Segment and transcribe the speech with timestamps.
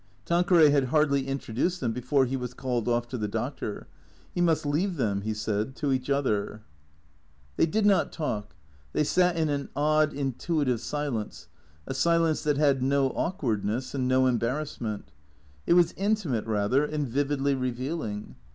[0.25, 3.85] Tanqueray had hardly introduced them before he was called off to the doctor.
[4.33, 6.63] He must leave them, he said, to each other.
[7.55, 8.55] They did not talk.
[8.93, 11.49] They sat in an odd, intuitive silence,
[11.85, 15.11] a silence that had no awkwardness and no embarrassment.
[15.67, 18.37] It was intimate, rather, and vividly revealing.